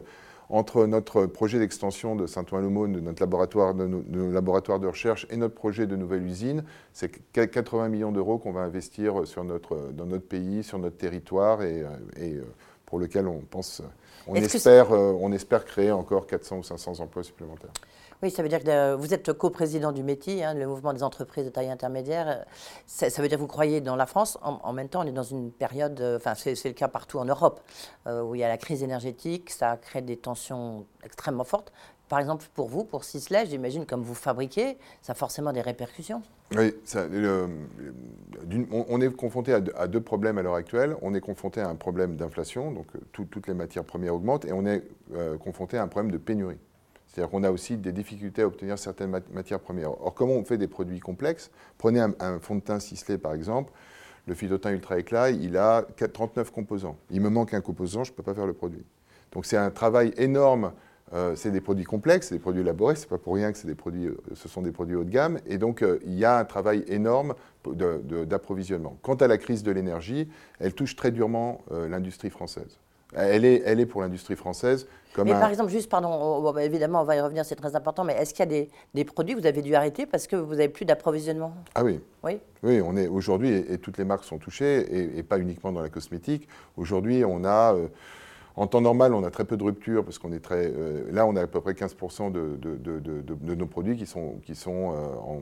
entre 0.52 0.86
notre 0.86 1.26
projet 1.26 1.60
d'extension 1.60 2.16
de 2.16 2.28
Saint-Ouen-l'Aumône, 2.28 2.94
de 2.94 3.00
notre 3.00 3.22
laboratoire 3.22 3.74
de, 3.74 4.88
recherche 4.88 5.26
et 5.30 5.38
notre 5.38 5.56
projet 5.56 5.88
de 5.88 5.96
nouvelle 5.96 6.24
usine, 6.24 6.64
c'est 6.94 7.10
80 7.32 7.90
millions 7.90 8.12
d'euros 8.12 8.38
qu'on 8.38 8.52
va 8.52 8.62
investir 8.62 9.26
sur 9.26 9.44
notre, 9.44 9.92
dans 9.94 10.06
notre 10.06 10.28
pays, 10.28 10.64
sur 10.64 10.78
notre 10.78 10.98
territoire 10.98 11.64
et, 11.64 11.84
et 12.20 12.40
pour 12.92 13.00
lequel 13.00 13.26
on 13.26 13.40
pense, 13.40 13.82
on 14.28 14.36
espère, 14.36 14.92
euh, 14.92 15.14
on 15.18 15.32
espère 15.32 15.64
créer 15.64 15.92
encore 15.92 16.28
400 16.28 16.58
ou 16.58 16.64
500 16.64 17.00
emplois 17.00 17.24
supplémentaires. 17.24 17.72
Oui, 18.24 18.30
ça 18.30 18.44
veut 18.44 18.50
dire 18.50 18.64
que 18.64 18.70
euh, 18.70 18.96
vous 18.96 19.16
êtes 19.16 19.34
coprésident 19.34 19.92
du 19.92 20.04
METI, 20.04 20.44
hein, 20.44 20.54
le 20.54 20.68
mouvement 20.68 20.94
des 20.94 21.02
entreprises 21.02 21.44
de 21.44 21.50
taille 21.50 21.72
intermédiaire. 21.72 22.46
Ça, 22.86 23.08
veut 23.20 23.28
dire 23.28 23.38
que 23.38 23.42
vous 23.42 23.48
croyez 23.48 23.82
dans 23.82 23.96
la 23.96 24.06
France. 24.06 24.38
En, 24.44 24.74
même 24.74 24.90
temps, 24.90 25.02
on 25.04 25.08
est 25.08 25.12
dans 25.12 25.24
une 25.24 25.52
période, 25.52 26.00
euh, 26.02 26.18
enfin 26.18 26.36
c'est 26.36 26.64
le 26.66 26.74
cas 26.74 26.88
partout 26.88 27.18
en 27.18 27.26
Europe, 27.26 27.62
euh, 28.06 28.22
où 28.22 28.36
il 28.36 28.42
y 28.42 28.44
a 28.44 28.48
la 28.48 28.58
crise 28.58 28.84
énergétique, 28.84 29.50
ça 29.50 29.76
crée 29.76 30.04
des 30.04 30.18
tensions 30.18 30.86
extrêmement 31.04 31.44
fortes. 31.46 31.74
Par 32.10 32.20
exemple, 32.20 32.46
pour 32.54 32.68
vous, 32.68 32.84
pour 32.84 33.06
Sisley, 33.06 33.48
j'imagine, 33.48 33.88
comme 33.88 34.04
vous 34.04 34.14
fabriquez, 34.14 34.78
ça 35.02 35.14
a 35.14 35.16
forcément 35.16 35.52
des 35.52 35.62
répercussions. 35.62 36.22
Oui, 36.56 36.76
on, 38.70 39.02
est 39.02 39.10
confronté 39.16 39.54
à, 39.54 39.88
deux 39.88 40.02
problèmes 40.02 40.38
à 40.38 40.42
l'heure 40.44 40.56
actuelle. 40.56 40.96
On 41.02 41.16
est 41.16 41.22
confronté 41.22 41.62
à 41.62 41.70
un 41.70 41.76
problème 41.76 42.18
d'inflation, 42.18 42.72
donc 42.72 42.88
toutes 43.14 43.48
les 43.48 43.54
matières 43.54 43.86
premières 43.86 44.14
augmentent, 44.14 44.44
et 44.44 44.52
on 44.52 44.66
est 44.66 44.84
confronté 45.40 45.78
à 45.78 45.84
un 45.84 45.88
problème 45.88 46.12
de 46.12 46.18
pénurie. 46.18 46.58
C'est-à-dire 47.12 47.30
qu'on 47.30 47.44
a 47.44 47.52
aussi 47.52 47.76
des 47.76 47.92
difficultés 47.92 48.42
à 48.42 48.48
obtenir 48.48 48.80
certaines 48.80 49.10
matières 49.34 49.60
premières. 49.60 49.92
Or, 50.02 50.14
comment 50.14 50.34
on 50.34 50.46
fait 50.46 50.58
des 50.58 50.68
produits 50.68 51.00
complexes 51.00 51.52
Prenez 51.78 52.00
un, 52.00 52.40
fond 52.40 52.56
de 52.56 52.62
teint 52.62 52.80
ciselé, 52.80 53.18
par 53.18 53.34
exemple. 53.34 53.74
Le 54.28 54.36
teint 54.36 54.72
ultra 54.72 54.98
éclat, 54.98 55.30
il 55.32 55.58
a 55.58 55.84
39 55.84 56.52
composants. 56.52 56.96
Il 57.10 57.20
me 57.20 57.30
manque 57.30 57.54
un 57.54 57.60
composant, 57.60 58.06
je 58.06 58.12
ne 58.12 58.16
peux 58.16 58.24
pas 58.24 58.34
faire 58.34 58.46
le 58.46 58.54
produit. 58.54 58.86
Donc 59.34 59.46
c'est 59.46 59.58
un 59.58 59.72
travail 59.72 60.14
énorme. 60.18 60.72
Euh, 61.14 61.36
c'est 61.36 61.52
des 61.52 61.60
produits 61.60 61.84
complexes, 61.84 62.30
c'est 62.30 62.36
des 62.36 62.40
produits 62.40 62.62
élaborés. 62.62 62.96
C'est 62.96 63.10
pas 63.10 63.18
pour 63.18 63.36
rien 63.36 63.52
que 63.52 63.58
euh, 63.68 64.16
ce 64.34 64.48
sont 64.48 64.62
des 64.62 64.72
produits 64.72 64.96
haut 64.96 65.04
de 65.04 65.10
gamme. 65.10 65.40
Et 65.48 65.58
donc 65.58 65.82
euh, 65.82 66.00
il 66.06 66.14
y 66.14 66.24
a 66.24 66.38
un 66.38 66.46
travail 66.46 66.86
énorme 66.88 67.34
d'approvisionnement. 67.66 68.98
Quant 69.02 69.16
à 69.16 69.28
la 69.28 69.38
crise 69.38 69.64
de 69.64 69.72
l'énergie, 69.72 70.30
elle 70.60 70.74
touche 70.74 70.96
très 70.96 71.12
durement 71.12 71.62
l'industrie 71.70 72.32
française. 72.32 72.80
Elle 73.14 73.46
est, 73.46 73.62
elle 73.66 73.80
est 73.80 73.86
pour 73.86 74.02
l'industrie 74.02 74.36
française 74.36 74.88
comme 75.14 75.28
Mais 75.28 75.34
par 75.34 75.50
exemple, 75.50 75.70
juste, 75.72 75.90
pardon, 75.90 76.52
bah, 76.54 76.64
évidemment, 76.64 77.02
on 77.02 77.04
va 77.04 77.18
y 77.18 77.22
revenir, 77.22 77.44
c'est 77.44 77.56
très 77.56 77.76
important, 77.76 78.04
mais 78.04 78.14
est-ce 78.14 78.34
qu'il 78.34 78.40
y 78.40 78.44
a 78.44 78.46
des, 78.46 78.70
des, 78.94 79.04
produits 79.04 79.36
que 79.36 79.42
vous 79.42 79.46
avez 79.46 79.62
dû 79.62 79.76
arrêter 79.76 80.06
parce 80.06 80.26
que 80.26 80.38
vous 80.38 80.56
n'avez 80.56 80.70
plus 80.70 80.86
d'approvisionnement? 80.86 81.54
Ah 81.76 81.84
oui. 81.84 82.00
Oui, 82.24 82.40
oui 82.64 82.82
on 82.82 82.96
est 82.96 83.08
aujourd'hui, 83.08 83.50
et, 83.50 83.78
toutes 83.78 83.98
les 83.98 84.06
marques 84.06 84.24
sont 84.24 84.38
touchées, 84.38 85.18
et, 85.18 85.24
pas 85.24 85.38
uniquement 85.38 85.74
dans 85.74 85.82
la 85.82 85.90
cosmétique. 85.90 86.48
Aujourd'hui, 86.78 87.26
on 87.26 87.44
a. 87.44 87.76
Euh, 87.76 87.88
en 88.56 88.68
temps 88.68 88.82
normal, 88.82 89.14
on 89.14 89.24
a 89.24 89.32
très 89.32 89.46
peu 89.46 89.56
de 89.56 89.64
ruptures 89.64 90.04
parce 90.04 90.20
qu'on 90.20 90.32
est 90.34 90.40
très. 90.40 90.68
Euh, 90.68 91.04
là, 91.12 91.26
on 91.26 91.36
a 91.36 91.42
à 91.42 91.48
peu 91.48 91.62
près 91.62 91.74
15% 91.74 92.32
de, 92.32 92.58
de, 92.58 93.56
nos 93.56 93.66
produits 93.66 93.96
qui 93.96 94.06
sont 94.06 94.36
qui 94.44 94.56
sont 94.56 94.94
euh, 94.94 95.40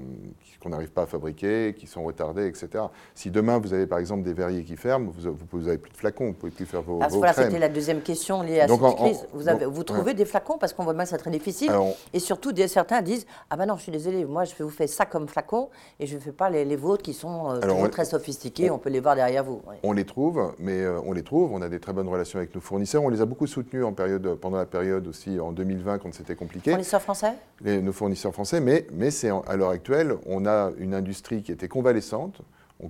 qu'on 0.62 0.70
n'arrive 0.70 0.92
pas 0.92 1.04
à 1.04 1.06
fabriquer, 1.06 1.74
qui 1.78 1.88
sont 1.88 2.04
retardés, 2.04 2.48
etc. 2.48 2.86
Si 3.16 3.32
demain 3.32 3.58
vous 3.58 3.74
avez 3.74 3.88
par 3.88 4.00
exemple 4.00 4.24
des 4.24 4.34
verriers 4.34 4.64
qui 4.64 4.76
ferment, 4.76 5.12
vous, 5.12 5.36
vous, 5.52 5.68
avez 5.68 5.78
plus 5.78 5.92
de 5.92 5.98
flacons, 5.98 6.28
vous 6.28 6.34
pouvez 6.34 6.52
plus 6.52 6.66
faire 6.66 6.82
vos. 6.82 7.00
Ah, 7.02 7.08
voilà, 7.10 7.34
c'était 7.34 7.60
la 7.60 7.70
deuxième 7.70 8.02
question 8.02 8.44
liée 8.44 8.62
à 8.62 8.68
cette 8.68 8.80
crise. 8.80 9.28
vous, 9.34 9.48
avez, 9.48 9.66
vous 9.66 9.84
trouvez 9.84 10.14
des 10.14 10.26
flacons 10.26 10.58
parce 10.60 10.74
qu'on 10.74 10.84
voit 10.84 10.94
bien 10.94 11.04
que 11.04 11.10
c'est 11.10 11.18
très 11.18 11.32
difficile. 11.32 11.72
et 12.14 12.20
surtout, 12.20 12.52
certains 12.68 13.02
disent 13.02 13.26
ah 13.50 13.58
ben 13.58 13.66
non, 13.66 13.78
je 13.78 13.84
suis 13.84 13.92
désolé, 13.92 14.26
moi 14.26 14.44
je 14.44 14.54
vous 14.62 14.70
fais 14.70 14.88
ça 14.88 15.06
comme 15.06 15.28
flacon 15.28 15.70
et 16.00 16.06
je 16.06 16.16
ne 16.16 16.22
fais 16.22 16.32
pas 16.32 16.50
les, 16.50 16.76
vôtres 16.76 17.04
qui 17.04 17.14
sont 17.14 17.50
euh, 17.52 17.88
très 17.88 18.06
sophistiqués. 18.06 18.70
On, 18.70 18.78
peut 18.78 18.90
les 18.90 19.00
voir 19.00 19.16
derrière 19.16 19.44
vous. 19.44 19.62
On 19.84 19.94
les 19.94 20.06
trouve, 20.06 20.54
mais 20.60 20.86
on 21.06 21.12
les 21.14 21.24
trouve. 21.24 21.52
On 21.54 21.62
a 21.62 21.70
des 21.70 21.80
très 21.80 21.94
bonnes 21.94 22.08
relations 22.08 22.38
avec 22.38 22.54
nos 22.54 22.62
fournisseurs 22.62 22.99
on 23.00 23.10
les 23.10 23.22
a 23.22 23.26
beaucoup 23.26 23.48
soutenus 23.48 23.84
en 23.84 23.94
période, 23.94 24.36
pendant 24.36 24.58
la 24.58 24.66
période 24.66 25.08
aussi 25.08 25.40
en 25.40 25.52
2020 25.52 26.00
quand 26.00 26.14
c'était 26.14 26.36
compliqué. 26.36 26.72
Fournisseurs 26.72 27.02
français 27.02 27.34
Nos 27.64 27.92
fournisseurs 27.92 28.34
français, 28.34 28.60
mais, 28.60 28.88
mais 28.92 29.12
c'est 29.12 29.30
à 29.30 29.56
l'heure 29.56 29.70
actuelle, 29.70 30.16
on 30.26 30.46
a 30.46 30.72
une 30.78 30.94
industrie 30.94 31.44
qui 31.44 31.52
était 31.52 31.68
convalescente. 31.68 32.42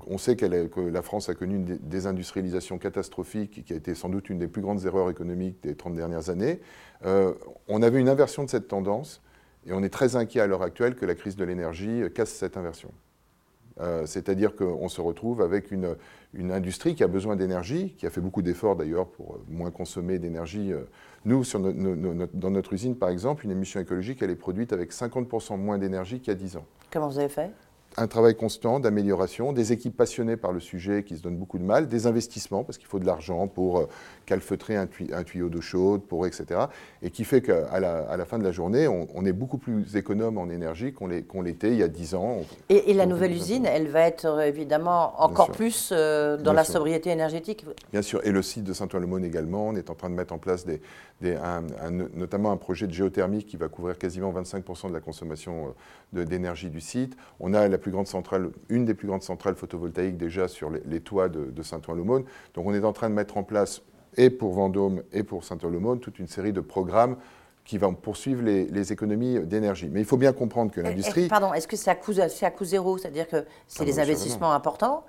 On, 0.08 0.20
sait 0.20 0.36
que 0.36 0.46
la 0.46 1.02
France 1.02 1.30
a 1.30 1.34
connu 1.34 1.56
une 1.56 1.80
désindustrialisation 1.82 2.78
catastrophique 2.78 3.66
qui 3.66 3.74
a 3.74 3.76
été 3.76 3.96
sans 3.96 4.10
doute 4.10 4.30
une 4.30 4.38
des 4.38 4.48
plus 4.48 4.62
grandes 4.62 4.86
erreurs 4.86 5.10
économiques 5.10 5.64
des 5.64 5.74
30 5.74 5.96
dernières 5.96 6.30
années. 6.30 6.60
Euh, 7.06 7.34
on 7.68 7.82
avait 7.82 8.00
une 8.00 8.10
inversion 8.10 8.44
de 8.44 8.52
cette 8.52 8.68
tendance 8.68 9.24
et 9.66 9.74
on 9.74 9.82
est 9.82 9.90
très 9.90 10.16
inquiet 10.16 10.42
à 10.42 10.48
l'heure 10.48 10.62
actuelle 10.62 10.94
que 10.94 11.08
la 11.08 11.16
crise 11.16 11.36
de 11.36 11.44
l'énergie 11.44 12.04
casse 12.14 12.30
cette 12.30 12.56
inversion. 12.56 12.92
Euh, 13.82 14.06
c'est-à-dire 14.06 14.56
qu'on 14.56 14.90
se 14.90 15.00
retrouve 15.00 15.42
avec 15.42 15.72
une, 15.72 15.96
industrie 16.52 16.96
qui 16.96 17.04
a 17.04 17.08
besoin 17.08 17.36
d'énergie, 17.36 17.96
qui 17.98 18.06
a 18.06 18.10
fait 18.10 18.22
beaucoup 18.22 18.42
d'efforts 18.42 18.76
d'ailleurs 18.76 19.08
pour 19.08 19.36
euh, 19.36 19.40
moins 19.48 19.72
consommer 19.72 20.20
d'énergie. 20.20 20.74
Euh. 20.74 20.84
Nous, 21.26 21.44
dans 22.34 22.50
notre 22.50 22.74
usine, 22.74 22.96
par 22.96 23.10
exemple, 23.10 23.46
une 23.46 23.52
émission 23.52 23.80
écologique, 23.80 24.22
elle 24.22 24.30
est 24.30 24.36
produite 24.36 24.74
avec 24.74 24.92
50% 24.92 25.58
moins 25.58 25.78
d'énergie 25.78 26.20
qu'il 26.20 26.30
y 26.30 26.32
a 26.32 26.40
10 26.40 26.58
ans. 26.58 26.66
Comment 26.92 27.10
vous 27.10 27.20
avez 27.20 27.30
fait? 27.30 27.52
Un 27.98 28.08
travail 28.08 28.36
constant 28.36 28.80
d'amélioration, 28.80 29.52
des 29.52 29.74
équipes 29.74 29.98
passionnées 29.98 30.38
par 30.38 30.52
le 30.52 30.60
sujet 30.60 31.04
qui 31.04 31.18
se 31.18 31.22
donnent 31.22 31.38
beaucoup 31.38 31.58
de 31.58 31.64
mal, 31.64 31.88
des 31.88 32.08
investissements 32.08 32.64
parce 32.64 32.78
qu'il 32.78 32.88
faut 32.88 33.00
de 33.00 33.06
l'argent 33.06 33.48
pour 33.48 33.80
euh, 33.80 33.90
calfeutrer 34.26 34.76
un, 34.76 34.88
tuyau 34.88 35.50
d'eau 35.50 35.62
chaude, 35.62 36.04
pour 36.04 36.28
etc. 36.28 36.62
Et 37.02 37.10
qui 37.10 37.24
fait 37.24 37.42
qu'à 37.42 37.80
la, 37.80 38.10
à 38.10 38.16
la, 38.16 38.26
fin 38.26 38.38
de 38.38 38.44
la 38.44 38.52
journée, 38.52 38.88
on, 38.88 39.26
est 39.26 39.34
beaucoup 39.34 39.58
plus 39.58 39.96
économe 39.96 40.38
en 40.38 40.50
énergie 40.50 40.94
qu'on 40.94 41.08
l'était 41.42 41.72
il 41.72 41.78
y 41.78 41.84
a 41.84 41.88
10 41.88 42.16
ans. 42.16 42.42
et, 42.70 42.94
la 42.94 43.06
nouvelle 43.06 43.32
usine, 43.32 43.66
elle 43.66 43.88
va 43.88 44.02
être 44.02 44.26
euh, 44.26 44.48
évidemment 44.48 45.22
encore 45.22 45.52
plus 45.52 45.90
euh, 45.92 46.38
dans 46.38 46.54
la 46.54 46.64
sobriété 46.64 47.10
énergétique 47.10 47.66
Bien 47.92 48.02
sûr. 48.02 48.22
Et 48.24 48.32
le 48.32 48.42
site 48.42 48.64
de 48.64 48.74
Saint-Ouen-le-Monde 48.74 49.24
également. 49.24 49.70
On 49.70 49.76
est 49.76 49.90
en 49.90 49.96
train 49.96 50.10
de 50.10 50.16
mettre 50.16 50.34
en 50.34 50.38
place 50.38 50.66
des, 50.66 50.80
notamment 52.14 52.52
un 52.52 52.58
projet 52.58 52.88
de 52.88 52.94
géothermie 52.94 53.44
qui 53.44 53.58
va 53.58 53.68
couvrir 53.68 53.98
quasiment 53.98 54.32
25% 54.32 54.90
de 54.90 54.94
la 54.94 55.00
consommation 55.00 55.74
d'énergie 56.14 56.70
du 56.70 56.82
site. 56.82 57.18
On 57.40 57.54
a 57.54 57.68
la 57.68 57.78
plus 57.80 57.92
grande 57.92 58.08
centrale, 58.08 58.52
une 58.70 58.86
des 58.86 58.94
plus 58.94 59.08
grandes 59.08 59.24
centrales 59.24 59.56
photovoltaïques 59.56 60.18
déjà 60.18 60.48
sur 60.48 60.70
les, 60.70 61.00
toits 61.00 61.30
de, 61.30 61.62
Saint-Ouen-l'Aumône. 61.62 62.24
Donc 62.54 62.68
on 62.68 62.74
est 62.74 62.84
en 62.84 62.94
train 62.94 63.10
de 63.10 63.16
mettre 63.16 63.38
en 63.38 63.44
place, 63.44 63.82
et 64.18 64.30
pour 64.30 64.54
Vendôme 64.54 65.02
et 65.12 65.24
pour 65.24 65.44
Saint-Ouen-l'Aumône, 65.44 66.00
toute 66.00 66.20
une 66.20 66.28
série 66.28 66.54
de 66.54 66.62
programmes 66.62 67.16
qui 67.66 67.78
vont 67.78 67.94
poursuivre 67.94 68.42
les, 68.44 68.92
économies 68.92 69.40
d'énergie. 69.42 69.90
Mais 69.92 70.00
il 70.00 70.06
faut 70.06 70.18
bien 70.18 70.34
comprendre 70.34 70.72
que 70.72 70.82
l'industrie... 70.82 71.28
Pardon, 71.28 71.54
est-ce 71.54 71.68
que 71.68 71.76
c'est 71.76 71.92
à, 71.92 71.96
coût, 71.96 72.14
à 72.20 72.52
coût 72.52 72.66
zéro? 72.66 72.98
C'est-à-dire 72.98 73.28
que 73.28 73.46
c'est 73.68 73.84
ah 73.84 73.86
des 73.86 74.00
investissements 74.00 74.54
importants 74.54 75.04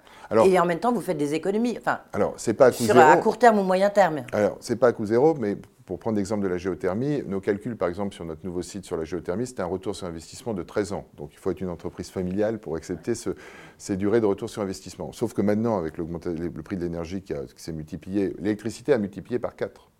et 0.44 0.60
en 0.60 0.66
même 0.66 0.78
temps 0.78 0.92
vous 0.92 1.00
faites 1.00 1.16
des 1.16 1.34
économies 1.34 1.76
enfin, 1.78 2.00
Alors, 2.12 2.34
c'est 2.36 2.54
pas 2.54 2.66
à 2.66 2.70
coût 2.70 2.84
sur, 2.84 2.94
zéro. 2.94 3.00
À 3.00 3.16
court 3.16 3.38
terme 3.38 3.58
ou 3.58 3.62
moyen 3.62 3.90
terme 3.90 4.24
Alors, 4.32 4.56
c'est 4.60 4.76
pas 4.76 4.88
à 4.88 4.92
coût 4.92 5.06
zéro, 5.06 5.34
mais 5.34 5.56
pour 5.90 5.98
prendre 5.98 6.18
l'exemple 6.18 6.44
de 6.44 6.46
la 6.46 6.56
géothermie, 6.56 7.24
nos 7.26 7.40
calculs, 7.40 7.76
par 7.76 7.88
exemple, 7.88 8.14
sur 8.14 8.24
notre 8.24 8.46
nouveau 8.46 8.62
site 8.62 8.84
sur 8.84 8.96
la 8.96 9.02
géothermie, 9.02 9.44
c'était 9.44 9.62
un 9.62 9.66
retour 9.66 9.96
sur 9.96 10.06
investissement 10.06 10.54
de 10.54 10.62
13 10.62 10.92
ans. 10.92 11.08
Donc 11.16 11.32
il 11.32 11.38
faut 11.38 11.50
être 11.50 11.60
une 11.60 11.68
entreprise 11.68 12.10
familiale 12.10 12.60
pour 12.60 12.76
accepter 12.76 13.14
ces 13.16 13.96
durées 13.96 14.20
de 14.20 14.26
retour 14.26 14.48
sur 14.48 14.62
investissement. 14.62 15.10
Sauf 15.10 15.34
que 15.34 15.42
maintenant, 15.42 15.78
avec 15.78 15.98
le 15.98 16.62
prix 16.62 16.76
de 16.76 16.82
l'énergie 16.82 17.22
qui, 17.22 17.34
s'est 17.56 17.72
multiplié, 17.72 18.36
l'électricité 18.38 18.92
a 18.92 18.98
multiplié 18.98 19.40
par 19.40 19.56
4 19.56 19.90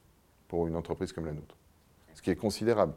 pour 0.46 0.68
une 0.68 0.76
entreprise 0.76 1.12
comme 1.12 1.26
la 1.26 1.32
nôtre, 1.32 1.56
ce 2.14 2.22
qui 2.22 2.30
est 2.30 2.36
considérable. 2.36 2.92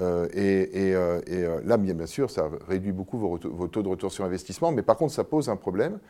Euh, 0.00 0.26
et, 0.32 0.96
euh, 0.96 1.20
euh, 1.30 1.60
là, 1.64 1.76
bien, 1.76 2.06
sûr, 2.06 2.28
ça 2.28 2.50
réduit 2.66 2.90
beaucoup 2.90 3.18
vos, 3.18 3.38
taux 3.38 3.82
de 3.84 3.88
retour 3.88 4.10
sur 4.10 4.24
investissement, 4.24 4.72
mais 4.72 4.82
par 4.82 4.96
contre, 4.96 5.12
ça 5.12 5.22
pose 5.22 5.48
un 5.48 5.54
problème 5.54 6.00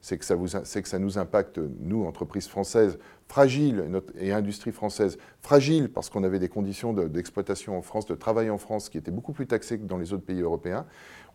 c'est 0.00 0.16
que, 0.16 0.24
ça 0.24 0.98
nous 0.98 1.18
impacte, 1.18 1.60
nous, 1.80 2.04
entreprises 2.04 2.48
françaises, 2.48 2.98
fragiles, 3.28 3.84
et 4.18 4.32
industrie 4.32 4.72
française, 4.72 5.18
fragile 5.40 5.90
parce 5.92 6.10
qu'on 6.10 6.24
avait 6.24 6.38
des 6.38 6.48
conditions 6.48 6.92
d'exploitation 6.92 7.76
en 7.78 7.82
France, 7.82 8.06
de 8.06 8.14
travail 8.14 8.50
en 8.50 8.58
France 8.58 8.88
qui 8.88 8.98
étaient 8.98 9.10
beaucoup 9.10 9.32
plus 9.32 9.46
taxées 9.46 9.78
que 9.78 9.84
dans 9.84 9.98
les 9.98 10.12
autres 10.12 10.24
pays 10.24 10.40
européens. 10.40 10.86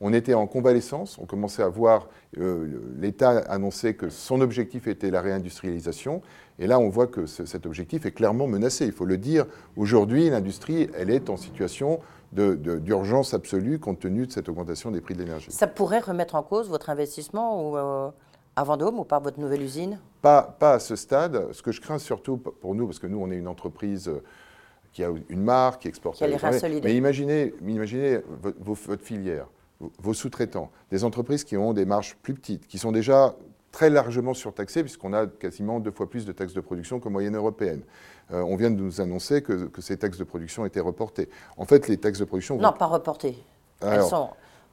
On 0.01 0.11
était 0.11 0.33
en 0.33 0.45
convalescence, 0.45 1.17
on 1.19 1.25
commençait 1.25 1.63
à 1.63 1.69
voir 1.69 2.09
euh, 2.37 2.67
l'État 2.97 3.37
annoncer 3.47 3.93
que 3.93 4.09
son 4.09 4.41
objectif 4.41 4.87
était 4.87 5.09
la 5.09 5.21
réindustrialisation, 5.21 6.21
et 6.59 6.67
là 6.67 6.79
on 6.79 6.89
voit 6.89 7.07
que 7.07 7.25
cet 7.25 7.65
objectif 7.65 8.05
est 8.05 8.11
clairement 8.11 8.47
menacé. 8.47 8.85
Il 8.85 8.91
faut 8.91 9.05
le 9.05 9.17
dire, 9.17 9.45
aujourd'hui 9.77 10.29
l'industrie, 10.29 10.89
elle 10.97 11.09
est 11.09 11.29
en 11.29 11.37
situation 11.37 11.99
d'urgence 12.33 13.33
absolue 13.33 13.79
compte 13.79 13.99
tenu 13.99 14.27
de 14.27 14.31
cette 14.31 14.49
augmentation 14.49 14.91
des 14.91 14.99
prix 14.99 15.13
de 15.13 15.19
l'énergie. 15.19 15.51
Ça 15.51 15.67
pourrait 15.67 15.99
remettre 15.99 16.35
en 16.35 16.43
cause 16.43 16.69
votre 16.69 16.89
investissement 16.89 17.69
ou, 17.69 17.77
euh, 17.77 18.09
à 18.55 18.63
Vendôme 18.63 18.99
ou 18.99 19.03
par 19.03 19.21
votre 19.21 19.39
nouvelle 19.39 19.61
usine 19.61 19.99
pas, 20.21 20.41
pas 20.41 20.73
à 20.73 20.79
ce 20.79 20.95
stade. 20.95 21.51
Ce 21.51 21.61
que 21.61 21.71
je 21.71 21.81
crains 21.81 21.99
surtout 21.99 22.37
pour 22.37 22.73
nous, 22.73 22.87
parce 22.87 22.99
que 22.99 23.07
nous 23.07 23.19
on 23.19 23.29
est 23.29 23.37
une 23.37 23.47
entreprise 23.47 24.07
euh, 24.07 24.23
qui 24.91 25.03
a 25.03 25.09
une 25.29 25.43
marque, 25.43 25.83
qui 25.83 25.87
exporte. 25.87 26.17
Qui 26.17 26.23
a 26.23 26.27
les 26.27 26.81
Mais 26.81 26.95
imaginez, 26.95 27.53
imaginez 27.67 28.21
votre, 28.41 29.03
filière, 29.03 29.47
vos 29.99 30.13
sous-traitants, 30.13 30.71
des 30.89 31.03
entreprises 31.03 31.43
qui 31.43 31.57
ont 31.57 31.73
des 31.73 31.85
marges 31.85 32.15
plus 32.23 32.33
petites, 32.33 32.65
qui 32.65 32.79
sont 32.79 32.91
déjà 32.91 33.35
très 33.71 33.89
largement 33.89 34.33
surtaxées, 34.33 34.81
puisqu'on 34.81 35.11
a 35.11 35.27
quasiment 35.27 35.79
deux 35.81 35.91
fois 35.91 36.09
plus 36.09 36.25
de 36.25 36.31
taxes 36.31 36.53
de 36.53 36.61
production 36.61 36.99
que 36.99 37.09
moyenne 37.09 37.35
européenne. 37.35 37.81
Euh, 38.31 38.41
on 38.41 38.55
vient 38.55 38.71
de 38.71 38.77
nous 38.77 39.01
annoncer 39.01 39.41
que, 39.41 39.69
ces 39.79 39.97
taxes 39.97 40.17
de 40.17 40.23
production 40.23 40.65
étaient 40.65 40.79
reportées. 40.79 41.29
En 41.57 41.65
fait, 41.65 41.87
les 41.89 41.97
taxes 41.97 42.19
de 42.19 42.25
production... 42.25 42.57
Non, 42.57 42.71
pas 42.71 42.85
reportées. 42.85 43.37
Elles 43.81 44.01
sont 44.01 44.29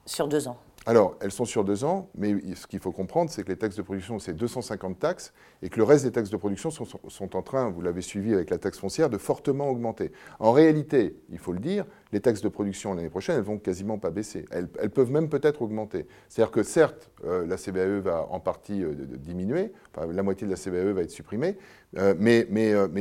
sur 0.07 0.29
deux 0.29 0.47
ans. 0.47 0.57
Alors, 0.85 1.17
elles 1.21 1.31
sont 1.31 1.45
sur 1.45 1.63
deux 1.63 1.85
ans, 1.85 2.11
mais 2.17 2.35
ce 2.57 2.67
qu'il 2.67 2.81
faut 2.81 2.91
comprendre, 2.91 3.31
c'est 3.31 3.45
que 3.45 3.49
les 3.49 3.57
taxes 3.57 3.77
de 3.77 3.83
production, 3.83 4.19
c'est 4.19 4.33
250 4.33 4.99
taxes, 4.99 5.33
et 5.63 5.69
que 5.69 5.77
le 5.77 5.85
reste 5.85 6.05
des 6.05 6.11
taxes 6.11 6.31
de 6.31 6.37
production 6.37 6.71
sont, 6.71 7.37
en 7.37 7.43
train, 7.43 7.71
vous 7.71 7.83
l'avez 7.83 8.03
suivi 8.03 8.35
avec 8.35 8.51
la 8.51 8.59
taxe 8.59 8.81
foncière, 8.81 9.09
de 9.09 9.17
fortement 9.17 9.69
augmenter. 9.69 10.11
En 10.41 10.51
réalité, 10.51 11.17
il 11.31 11.39
faut 11.39 11.53
le 11.53 11.61
dire, 11.61 11.85
les 12.11 12.21
taxes 12.21 12.41
de 12.41 12.49
production 12.49 12.95
l'année 12.95 13.11
prochaine, 13.11 13.37
elles 13.37 13.45
vont 13.45 13.59
quasiment 13.59 13.99
pas 13.99 14.11
baisser. 14.11 14.45
Elles, 14.51 14.69
peuvent 14.91 15.13
même 15.13 15.29
peut-être 15.29 15.63
augmenter. 15.63 16.07
C'est-à-dire 16.29 16.51
que 16.51 16.65
certes, 16.65 17.11
euh, 17.25 17.47
la 17.47 17.57
CBAE 17.57 18.01
va 18.01 18.27
en 18.29 18.41
partie 18.41 18.83
euh, 18.83 18.93
diminuer, 19.19 19.73
la 19.97 20.23
moitié 20.25 20.49
de 20.49 20.53
la 20.53 20.59
CBAE 20.59 20.93
va 20.93 21.03
être 21.03 21.13
supprimée, 21.13 21.57
euh, 21.97 22.15
mais, 22.19 22.45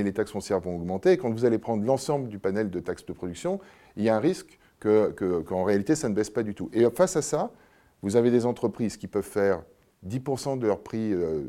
les 0.03 0.13
taxes 0.13 0.31
foncières 0.31 0.59
vont 0.59 0.75
augmenter. 0.75 1.17
quand 1.17 1.31
vous 1.31 1.45
allez 1.45 1.57
prendre 1.57 1.83
l'ensemble 1.83 2.27
du 2.27 2.37
panel 2.37 2.69
de 2.69 2.79
taxes 2.79 3.07
de 3.07 3.13
production, 3.13 3.59
il 3.95 4.03
y 4.03 4.09
a 4.09 4.15
un 4.15 4.19
risque 4.19 4.59
qu'en 4.79 5.63
réalité, 5.63 5.95
ça 5.95 6.09
ne 6.09 6.13
baisse 6.13 6.29
pas 6.29 6.43
du 6.43 6.53
tout. 6.53 6.69
Et 6.73 6.87
face 6.91 7.15
à 7.15 7.21
ça, 7.21 7.51
vous 8.01 8.15
avez 8.15 8.31
des 8.31 8.45
entreprises 8.45 8.97
qui 8.97 9.07
peuvent 9.07 9.23
faire 9.23 9.63
10% 10.07 10.57
de 10.57 10.65
leur 10.65 10.81
prix, 10.81 11.13
euh, 11.13 11.43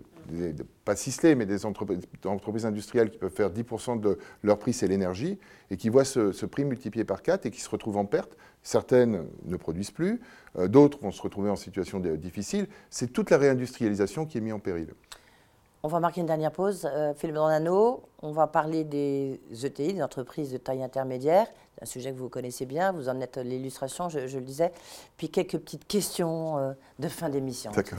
pas 0.85 0.95
ciselés, 0.95 1.35
mais 1.35 1.47
des 1.47 1.65
entreprises, 1.65 2.67
industrielles 2.67 3.11
qui 3.11 3.19
peuvent 3.19 3.33
faire 3.33 3.51
10% 3.51 3.99
de 3.99 4.19
leur 4.43 4.59
prix, 4.59 4.73
c'est 4.73 4.87
l'énergie, 4.87 5.39
et 5.71 5.77
qui 5.77 5.89
voient 5.89 6.05
ce, 6.05 6.47
prix 6.47 6.65
multiplié 6.65 7.05
par 7.05 7.23
4 7.23 7.47
et 7.47 7.51
qui 7.51 7.61
se 7.61 7.71
retrouvent 7.71 7.97
en 7.97 8.05
perte. 8.05 8.37
Certaines 8.63 9.25
ne 9.47 9.57
produisent 9.57 9.91
plus, 9.91 10.21
euh, 10.59 10.69
d'autres 10.69 10.99
vont 11.01 11.13
se 11.13 11.23
retrouver 11.23 11.51
en 11.51 11.57
situation 11.57 11.99
difficile. 12.01 12.67
C'est 12.91 13.13
toute 13.13 13.31
la 13.31 13.39
réindustrialisation 13.39 14.27
qui 14.27 14.39
est 14.39 14.43
mise 14.43 14.53
en 14.53 14.61
péril. 14.61 14.89
On 15.85 15.89
va 15.89 15.99
marquer 15.99 16.21
une 16.21 16.29
dernière 16.29 16.53
pause. 16.53 16.89
Euh, 16.91 17.13
Philippe 17.15 17.35
Dornano, 17.35 18.05
on 18.23 18.31
va 18.31 18.47
parler 18.47 18.85
des 18.85 19.41
ETI, 19.65 19.95
des 19.95 20.03
entreprises 20.03 20.53
de 20.53 20.59
taille 20.59 20.83
intermédiaire. 20.83 21.49
C'est 21.75 21.83
un 21.83 21.87
sujet 21.87 22.13
que 22.13 22.19
vous 22.19 22.29
connaissez 22.29 22.67
bien, 22.67 22.93
vous 22.93 23.09
en 23.09 23.21
êtes 23.21 23.39
l'illustration, 23.39 24.09
je, 24.09 24.21
le 24.21 24.45
disais. 24.45 24.73
Puis 25.17 25.29
quelques 25.29 25.59
petites 25.59 25.89
questions 25.89 26.59
euh, 26.59 26.73
de 27.01 27.09
fin 27.09 27.29
d'émission. 27.29 27.73
D'accord. 27.73 27.99